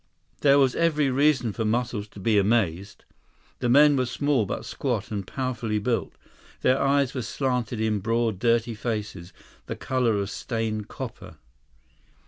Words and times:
There 0.39 0.57
was 0.57 0.73
every 0.73 1.11
reason 1.11 1.53
for 1.53 1.63
Muscles 1.63 2.07
to 2.07 2.19
be 2.19 2.39
amazed. 2.39 3.05
The 3.59 3.69
men 3.69 3.95
were 3.95 4.07
small 4.07 4.47
but 4.47 4.65
squat 4.65 5.11
and 5.11 5.27
powerfully 5.27 5.77
built. 5.77 6.15
Their 6.63 6.81
eyes 6.81 7.13
were 7.13 7.21
slanted 7.21 7.79
in 7.79 7.99
broad, 7.99 8.39
dirty 8.39 8.73
faces, 8.73 9.31
the 9.67 9.75
color 9.75 10.17
of 10.17 10.31
stained 10.31 10.87
copper. 10.87 11.35